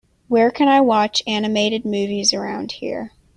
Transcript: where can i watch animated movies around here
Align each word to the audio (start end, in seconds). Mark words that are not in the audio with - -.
where 0.27 0.49
can 0.49 0.67
i 0.67 0.81
watch 0.81 1.21
animated 1.27 1.85
movies 1.85 2.33
around 2.33 2.71
here 2.71 3.13